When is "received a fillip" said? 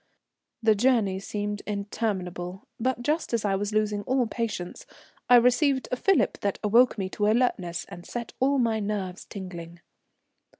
5.35-6.39